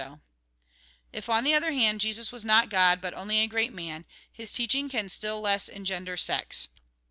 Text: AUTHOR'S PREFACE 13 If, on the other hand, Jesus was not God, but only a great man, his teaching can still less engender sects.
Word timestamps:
AUTHOR'S 0.03 0.09
PREFACE 1.13 1.25
13 1.25 1.25
If, 1.25 1.29
on 1.29 1.43
the 1.43 1.53
other 1.53 1.71
hand, 1.73 2.01
Jesus 2.01 2.31
was 2.31 2.43
not 2.43 2.71
God, 2.71 3.01
but 3.01 3.13
only 3.13 3.37
a 3.37 3.45
great 3.45 3.71
man, 3.71 4.07
his 4.31 4.51
teaching 4.51 4.89
can 4.89 5.09
still 5.09 5.39
less 5.41 5.69
engender 5.69 6.17
sects. 6.17 6.69